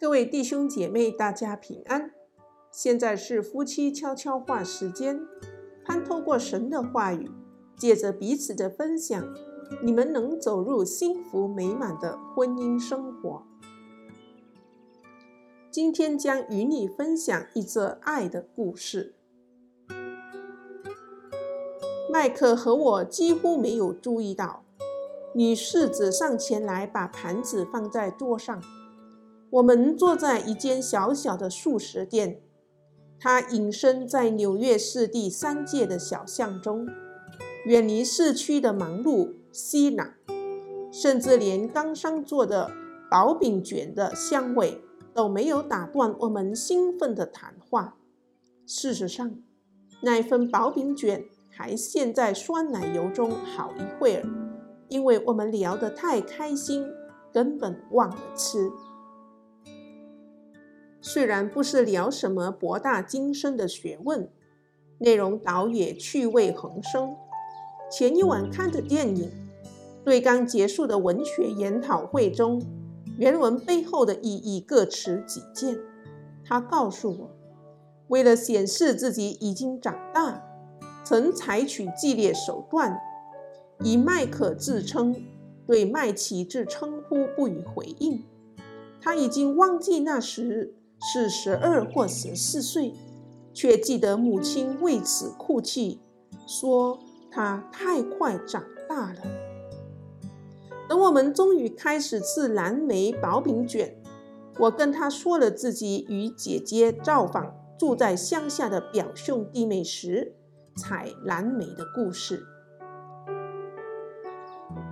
[0.00, 2.10] 各位弟兄姐妹，大家平安。
[2.70, 5.20] 现在是夫妻悄悄话时间，
[5.84, 7.30] 盼透过神的话语，
[7.76, 9.22] 借着彼此的分享，
[9.82, 13.42] 你们能走入幸福美满的婚姻生活。
[15.70, 19.14] 今天将与你分享一则爱的故事。
[22.10, 24.64] 麦克和我几乎没有注意到，
[25.34, 28.62] 女士走上前来，把盘子放在桌上。
[29.50, 32.40] 我们坐在一间小小的素食店，
[33.18, 36.86] 它隐身在纽约市第三街的小巷中，
[37.66, 40.12] 远离市区的忙碌熙攘，
[40.92, 42.70] 甚至连刚上做的
[43.10, 44.80] 薄饼卷的香味
[45.12, 47.96] 都没有打断我们兴奋的谈话。
[48.64, 49.34] 事实上，
[50.02, 54.22] 那份薄饼卷还陷在酸奶油中好一会儿，
[54.88, 56.86] 因为我们聊得太开心，
[57.32, 58.70] 根本忘了吃。
[61.02, 64.28] 虽然不是聊什么博大精深的学问，
[64.98, 67.16] 内容倒也趣味横生。
[67.90, 69.30] 前一晚看的电影，
[70.04, 72.62] 对刚结束的文学研讨会中，
[73.16, 75.78] 原文背后的意义各持己见。
[76.44, 77.30] 他告诉我，
[78.08, 80.42] 为了显示自己已经长大，
[81.02, 83.00] 曾采取激烈手段，
[83.82, 85.16] 以麦克自称，
[85.66, 88.22] 对麦琪之称呼不予回应。
[89.00, 90.74] 他已经忘记那时。
[91.00, 92.94] 是十二或十四岁，
[93.54, 96.00] 却记得母亲为此哭泣，
[96.46, 96.98] 说
[97.30, 99.20] 她太快长大了。
[100.88, 103.96] 等我们终于开始吃蓝莓薄饼卷，
[104.58, 110.34] 我跟她说了自己与姐姐造访住在乡下的表兄弟妹时
[110.76, 112.44] 采蓝莓的故事。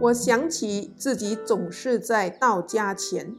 [0.00, 3.36] 我想起自己总是在到家前，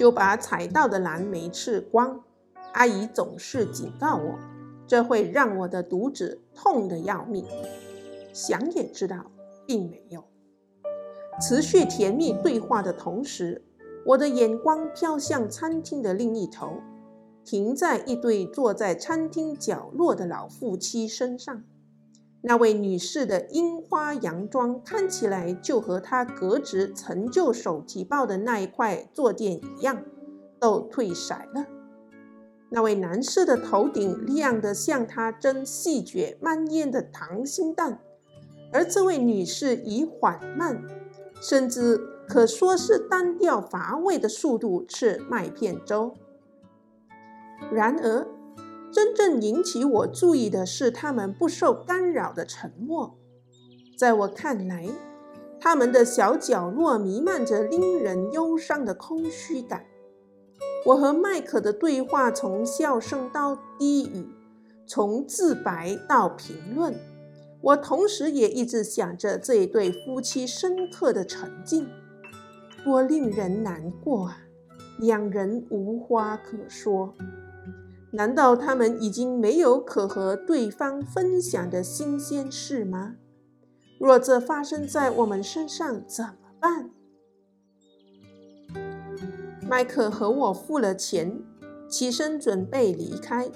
[0.00, 2.24] 就把采到的蓝莓吃光，
[2.72, 4.38] 阿姨总是警告我，
[4.86, 7.44] 这会让我的肚子痛得要命。
[8.32, 9.30] 想也知道，
[9.66, 10.24] 并没有。
[11.38, 13.62] 持续甜蜜对话的同时，
[14.06, 16.80] 我的眼光飘向餐厅的另一头，
[17.44, 21.62] 停在一对坐在餐厅角落的老夫妻身上。
[22.42, 30.02] 那位女士的樱花洋装看起来就和她革职陈旧手提包的那一块坐垫一样，
[30.58, 31.66] 都褪色了。
[32.70, 38.00] 那位男士的头顶亮得像他正细嚼慢咽的溏心蛋，
[38.72, 40.82] 而这位女士以缓慢，
[41.42, 46.14] 甚至可说是单调乏味的速度吃麦片粥。
[47.72, 48.26] 然而，
[48.92, 53.16] 真正引起我注意的是，他们不受干扰的沉默。
[53.96, 54.88] 在我看来，
[55.60, 59.84] 他们的小角落弥漫着令人忧伤的空虚感。
[60.86, 64.26] 我和麦克的对话从笑声到低语，
[64.86, 66.94] 从自白到评论。
[67.62, 71.86] 我同时也一直想着这一对夫妻深刻的沉静，
[72.82, 74.38] 多令人难过啊！
[74.98, 77.14] 两人无话可说。
[78.12, 83.14] 难道他们已经没有可和对方分享的新鲜事吗？
[84.00, 86.90] 若这发生在我们身上怎么办？
[89.68, 91.42] 麦克和我付了钱，
[91.88, 93.50] 起身准备离开。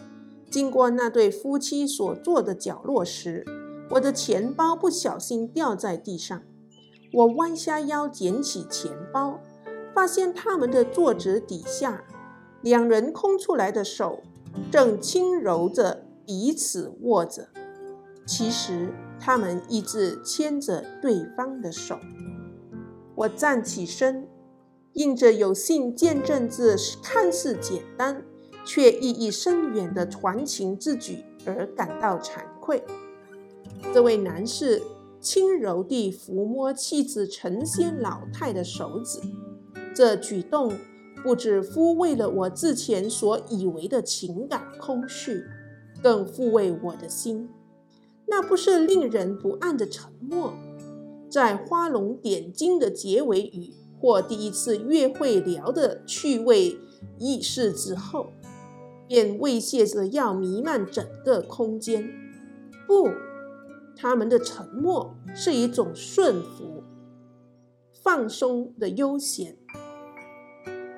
[0.50, 3.44] 经过那对夫妻所坐的角落时，
[3.91, 6.41] 我的钱包不小心掉在地上。
[7.12, 9.41] 我弯下腰捡起钱包，
[9.93, 12.04] 发现他们的桌子底下，
[12.60, 14.22] 两人空出来的手。
[14.70, 17.48] 正轻柔着彼此握着，
[18.26, 21.98] 其实他们一直牵着对方的手。
[23.14, 24.26] 我站起身，
[24.93, 28.25] 因着有幸见证这看似简单
[28.64, 32.82] 却意义深远的传情之举而感到惭愧。
[33.93, 34.82] 这位男士
[35.20, 39.20] 轻柔地抚摸妻子成仙老太的手指，
[39.94, 40.73] 这举动。
[41.25, 45.43] 不止抚慰了我之前所以为的情感空虚，
[46.03, 47.49] 更抚慰我的心。
[48.26, 50.53] 那不是令人不安的沉默，
[51.31, 56.79] 在画龙点睛的结尾语或第一次约会聊的趣味
[57.19, 58.26] 轶事之后，
[59.09, 62.06] 便威胁着要弥漫整个空间。
[62.87, 63.09] 不，
[63.97, 66.82] 他们的沉默是一种顺服、
[68.03, 69.56] 放松的悠闲。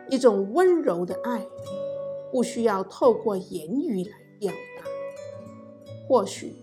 [0.08, 1.46] 一种温柔的爱，
[2.32, 4.84] 不需要透过言语来表达。
[6.08, 6.54] 或许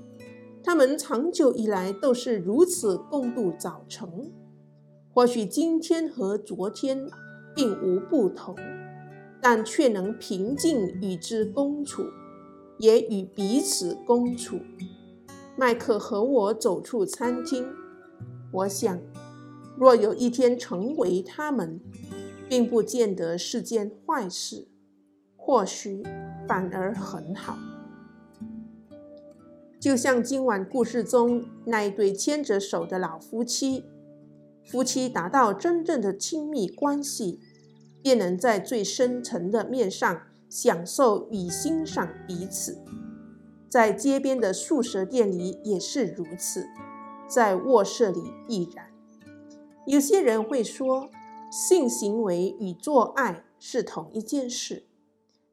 [0.63, 4.31] 他们长久以来都是如此共度早晨，
[5.13, 7.09] 或许今天和昨天
[7.53, 8.55] 并无不同，
[9.41, 12.03] 但却能平静与之共处，
[12.77, 14.59] 也与彼此共处。
[15.57, 17.67] 麦克和我走出餐厅，
[18.53, 18.99] 我想，
[19.77, 21.81] 若有一天成为他们，
[22.53, 24.67] 并不见得是件坏事，
[25.35, 26.03] 或许
[26.47, 27.57] 反而很好。
[29.79, 33.85] 就像今晚故事中那一对牵着手的老夫妻，
[34.63, 37.39] 夫妻达到真正的亲密关系，
[38.03, 42.77] 便能在最深层的面上享受与欣赏彼此。
[43.67, 46.67] 在街边的速食店里也是如此，
[47.27, 48.91] 在卧室里亦然。
[49.87, 51.09] 有些人会说，
[51.55, 54.87] 性行为与做爱是同一件事，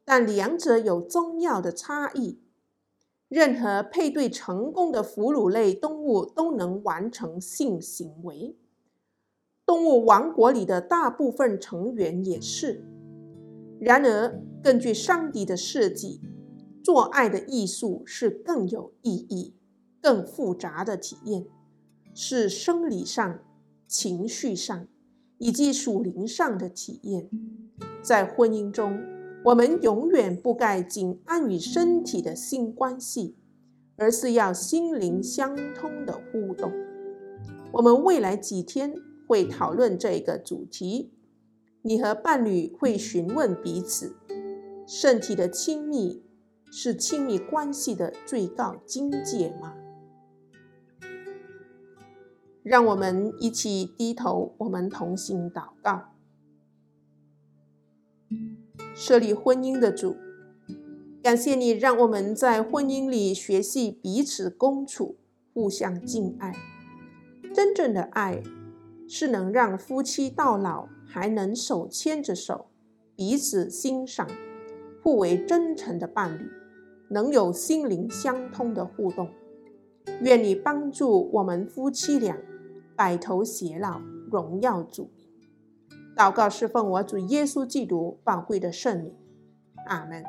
[0.03, 2.39] 但两者有重要的差异。
[3.27, 8.57] 任何配对成功的哺乳类动物都能完成性行为，
[9.63, 12.83] 动物王国里的大部分成员也是。
[13.79, 16.19] 然而，根据上帝的设计，
[16.83, 19.53] 做爱的艺术是更有意义、
[20.01, 21.45] 更复杂的体验，
[22.15, 23.39] 是生理上、
[23.87, 24.87] 情绪上
[25.41, 27.29] 以及属灵上的体验。
[28.01, 28.97] 在婚姻中。
[29.43, 33.35] 我们永远不该仅安于身体的性关系，
[33.97, 36.71] 而是要心灵相通的互动。
[37.71, 38.93] 我们未来几天
[39.27, 41.11] 会讨论这个主题。
[41.81, 44.15] 你和伴侣会询问彼此：
[44.85, 46.21] 身体的亲密
[46.71, 49.73] 是亲密关系的最高境界吗？
[52.63, 56.09] 让我们一起低头，我们同心祷告。
[58.93, 60.15] 设立婚姻的主，
[61.23, 65.17] 感谢你让我们在婚姻里学习彼此共处，
[65.53, 66.53] 互相敬爱。
[67.53, 68.43] 真正的爱
[69.09, 72.67] 是能让夫妻到老还能手牵着手，
[73.15, 74.27] 彼此欣赏，
[75.01, 76.49] 互为真诚的伴侣，
[77.09, 79.29] 能有心灵相通的互动。
[80.21, 82.37] 愿你帮助我们夫妻俩
[83.01, 83.99] 白头偕老，
[84.29, 85.09] 荣耀主。
[86.15, 89.15] 祷告是奉我主耶稣基督宝贵的圣名，
[89.87, 90.23] 阿门。